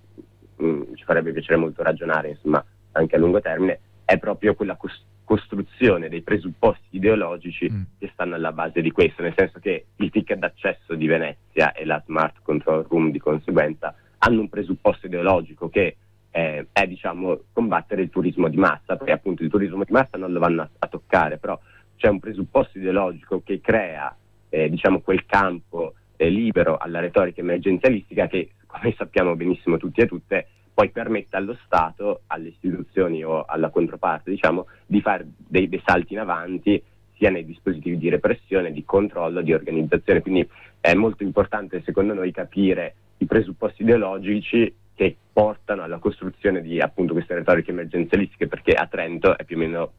[0.57, 4.75] mh, mm, ci farebbe piacere molto ragionare, insomma, anche a lungo termine, è proprio quella
[4.75, 7.83] costruzione costruzione dei presupposti ideologici mm.
[7.99, 11.85] che stanno alla base di questo, nel senso che il ticket d'accesso di Venezia e
[11.85, 15.97] la Smart Control Room di conseguenza hanno un presupposto ideologico che
[16.31, 20.33] eh, è diciamo, combattere il turismo di massa, perché appunto il turismo di massa non
[20.33, 21.59] lo vanno a, a toccare, però
[21.97, 24.15] c'è un presupposto ideologico che crea
[24.49, 30.07] eh, diciamo, quel campo eh, libero alla retorica emergenzialistica che, come sappiamo benissimo tutti e
[30.07, 35.81] tutte, poi permette allo Stato, alle istituzioni o alla controparte, diciamo, di fare dei, dei,
[35.87, 36.83] salti in avanti
[37.17, 40.21] sia nei dispositivi di repressione, di controllo, di organizzazione.
[40.21, 40.47] Quindi
[40.81, 47.13] è molto importante, secondo noi, capire i presupposti ideologici che portano alla costruzione di appunto
[47.13, 49.93] queste retoriche emergenzialistiche, perché a Trento è più o meno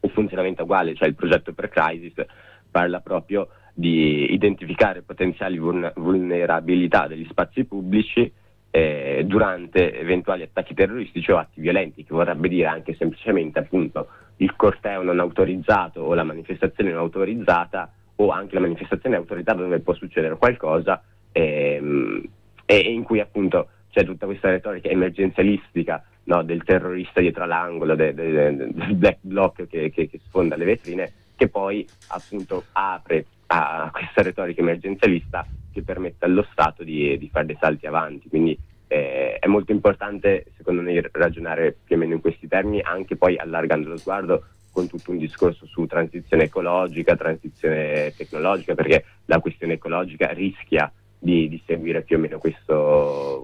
[0.00, 2.24] un funzionamento uguale, cioè il progetto per Crisis
[2.70, 8.30] parla proprio di identificare potenziali vulnerabilità degli spazi pubblici
[8.76, 14.08] eh, durante eventuali attacchi terroristici o atti violenti, che vorrebbe dire anche semplicemente appunto
[14.38, 19.78] il corteo non autorizzato o la manifestazione non autorizzata o anche la manifestazione autorizzata dove
[19.78, 21.00] può succedere qualcosa
[21.30, 22.20] ehm,
[22.64, 27.94] e, e in cui appunto c'è tutta questa retorica emergenzialistica no, del terrorista dietro l'angolo,
[27.94, 32.64] de, de, de, del black bloc che, che, che, sfonda le vetrine, che poi appunto
[32.72, 38.28] apre a questa retorica emergenzialista che permette allo Stato di, di fare dei salti avanti.
[38.28, 43.16] Quindi eh, è molto importante, secondo me, ragionare più o meno in questi termini, anche
[43.16, 49.38] poi allargando lo sguardo con tutto un discorso su transizione ecologica, transizione tecnologica, perché la
[49.38, 53.42] questione ecologica rischia di, di seguire più o meno questo,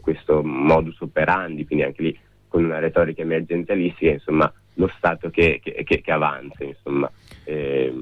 [0.00, 5.82] questo, modus operandi, quindi anche lì con una retorica emergenzialistica, insomma, lo Stato che, che,
[5.84, 7.10] che, che avanza, insomma.
[7.48, 7.94] Eh,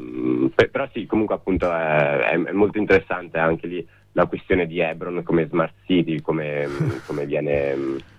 [0.71, 5.47] però sì, comunque appunto è, è, molto interessante anche lì la questione di Hebron come
[5.49, 6.67] smart city, come,
[7.07, 7.77] come viene,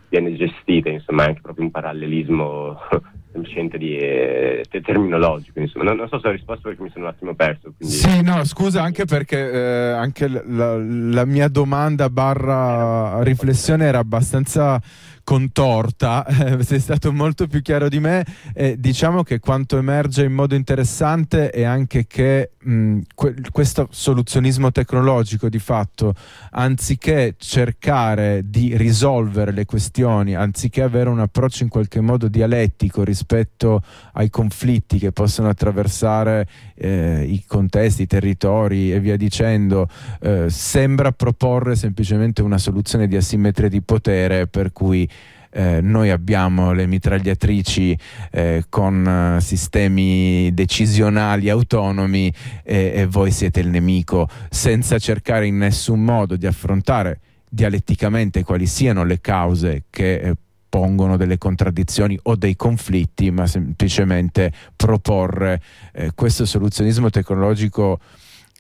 [0.07, 2.78] viene, gestita, insomma, è anche proprio un parallelismo
[3.32, 5.59] semplicemente di, eh, terminologico.
[5.59, 5.86] Insomma.
[5.86, 7.73] Non, non, so se ho risposto perché mi sono un attimo perso.
[7.76, 7.95] Quindi...
[7.95, 14.80] Sì, no, scusa anche perché eh, anche la, la, mia domanda barra riflessione era abbastanza
[15.26, 18.26] contorta, eh, sei stato molto più chiaro di me.
[18.53, 24.71] Eh, diciamo che quanto emerge in modo interessante è anche che mh, que- questo soluzionismo
[24.71, 26.13] tecnologico di fatto,
[26.51, 33.82] anziché cercare di risolvere le questioni, anziché avere un approccio in qualche modo dialettico rispetto
[34.13, 39.89] ai conflitti che possono attraversare eh, i contesti, i territori e via dicendo,
[40.21, 45.09] eh, sembra proporre semplicemente una soluzione di asimmetria di potere per cui
[45.55, 47.97] eh, noi abbiamo le mitragliatrici
[48.31, 52.31] eh, con eh, sistemi decisionali autonomi
[52.61, 58.65] e, e voi siete il nemico, senza cercare in nessun modo di affrontare dialetticamente quali
[58.65, 60.35] siano le cause che eh,
[60.67, 65.61] pongono delle contraddizioni o dei conflitti, ma semplicemente proporre
[65.93, 67.99] eh, questo soluzionismo tecnologico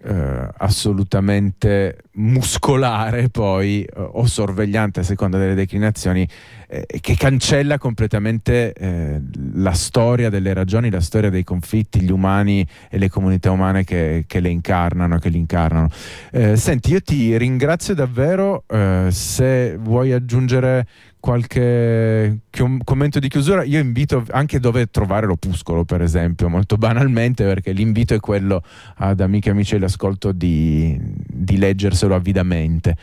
[0.03, 6.27] eh, assolutamente muscolare poi eh, o sorvegliante a seconda delle declinazioni
[6.67, 9.21] eh, che cancella completamente eh,
[9.53, 14.25] la storia delle ragioni, la storia dei conflitti, gli umani e le comunità umane che,
[14.27, 15.89] che le incarnano, che li incarnano.
[16.31, 18.63] Eh, senti, io ti ringrazio davvero,
[19.09, 20.85] se vuoi aggiungere
[21.25, 22.41] qualche
[22.83, 28.13] commento di chiusura, io invito anche dove trovare l'opuscolo, per esempio, molto banalmente, perché l'invito
[28.13, 28.61] è quello
[28.97, 32.95] ad amiche e amici dell'ascolto di, di leggerselo avidamente.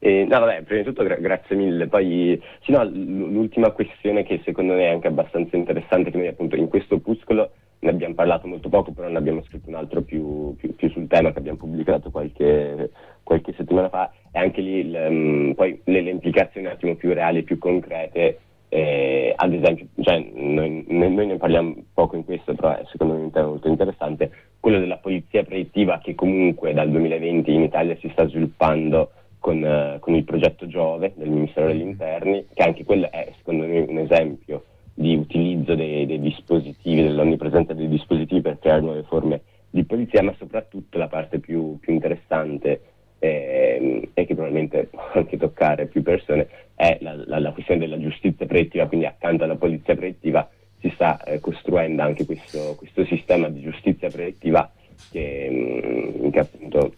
[0.00, 1.86] Eh, no, vabbè, prima di tutto gra- grazie mille.
[1.86, 6.68] Poi, sì, no, l'ultima questione che secondo me è anche abbastanza interessante, che appunto in
[6.68, 7.52] questo opuscolo
[7.86, 11.06] ne abbiamo parlato molto poco, però ne abbiamo scritto un altro più, più, più sul
[11.06, 12.90] tema che abbiamo pubblicato qualche,
[13.22, 17.12] qualche settimana fa, e anche lì l, um, poi le, le, implicazioni un attimo più
[17.14, 18.40] reali e più concrete.
[18.68, 23.20] Eh, ad esempio, cioè, noi, noi, ne parliamo poco in questo, però è secondo me
[23.20, 28.08] un tema molto interessante, quello della polizia predittiva che comunque dal 2020 in Italia si
[28.10, 33.08] sta sviluppando con, uh, con il progetto Giove del Ministero degli Interni, che anche quello
[33.12, 34.64] è secondo me un esempio
[35.06, 40.34] di utilizzo dei, dei dispositivi, dell'onnipresenza dei dispositivi per creare nuove forme di polizia, ma
[40.36, 42.80] soprattutto la parte più, più interessante
[43.20, 48.00] eh, e che probabilmente può anche toccare più persone è la, la, la, questione della
[48.00, 50.48] giustizia predittiva, quindi accanto alla polizia predittiva
[50.80, 54.70] si sta eh, costruendo anche questo, questo, sistema di giustizia predittiva
[55.10, 56.94] che, mm, che, appunto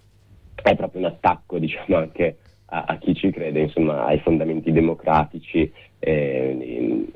[0.60, 5.70] è proprio un attacco diciamo anche a, a chi ci crede, insomma ai fondamenti democratici.
[6.00, 7.06] Eh,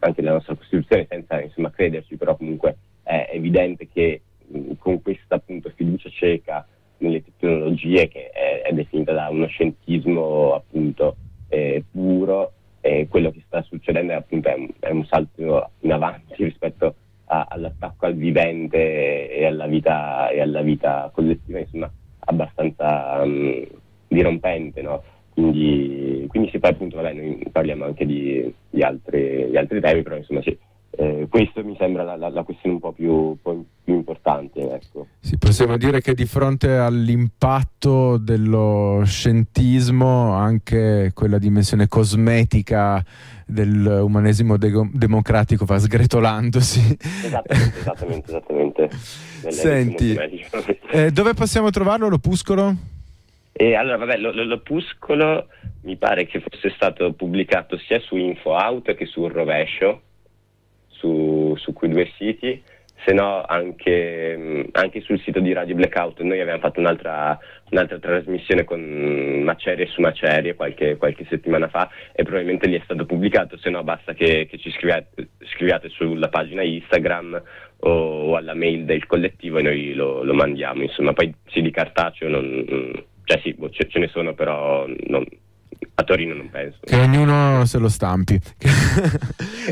[0.00, 5.36] anche nella nostra Costituzione senza insomma, crederci, però comunque è evidente che mh, con questa
[5.36, 6.66] appunto, fiducia cieca
[6.98, 11.16] nelle tecnologie che è, è definita da uno scientismo appunto
[11.48, 15.92] eh, puro, eh, quello che sta succedendo è, appunto, è, un, è un salto in
[15.92, 16.94] avanti rispetto
[17.26, 21.90] a, all'attacco al vivente e alla vita, e alla vita collettiva, insomma
[22.20, 23.66] abbastanza um,
[24.06, 24.82] dirompente.
[24.82, 25.02] No?
[25.38, 30.02] Quindi, quindi sì, poi appunto vabbè, noi parliamo anche di, di, altri, di altri, temi,
[30.02, 30.58] però insomma sì,
[30.90, 34.68] eh, questo mi sembra la, la, la, questione un po' più, più importante.
[34.68, 35.06] Ecco.
[35.20, 43.00] Sì, possiamo dire che di fronte all'impatto dello scientismo anche quella dimensione cosmetica
[43.46, 46.96] dell'umanesimo de- democratico va sgretolandosi.
[47.24, 48.88] Esattamente, esattamente,
[49.46, 49.52] esattamente.
[49.52, 50.18] Senti,
[50.90, 52.96] eh, dove possiamo trovarlo l'opuscolo?
[53.60, 55.48] E allora, vabbè, lo, l'opuscolo
[55.82, 60.02] mi pare che fosse stato pubblicato sia su InfoOut che su Rovescio,
[60.86, 62.62] su, su quei due siti,
[63.04, 66.20] se no anche, anche, sul sito di Radio Blackout.
[66.20, 67.36] Noi abbiamo fatto un'altra,
[67.70, 68.80] un'altra trasmissione con
[69.42, 73.82] Macerie su Macerie qualche, qualche, settimana fa e probabilmente lì è stato pubblicato, se no
[73.82, 77.42] basta che, che ci scriviate, scriviate, sulla pagina Instagram
[77.78, 80.82] o, o, alla mail del collettivo e noi lo, lo mandiamo.
[80.82, 85.22] Insomma, poi sì di cartaceo non cioè sì, boh, ce, ce, ne sono, però non,
[85.96, 86.78] a Torino non penso.
[86.80, 88.40] Che ognuno se lo stampi.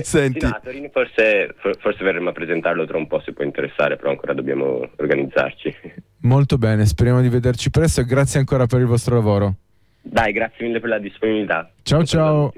[0.03, 0.41] Senti.
[0.41, 3.97] Sì, no, a Torino forse, forse verremo a presentarlo tra un po' se può interessare,
[3.97, 5.75] però ancora dobbiamo organizzarci.
[6.29, 9.55] Molto bene, speriamo di vederci presto e grazie ancora per il vostro lavoro.
[10.03, 11.71] Dai, grazie mille per la disponibilità.
[11.83, 12.53] Ciao ciao.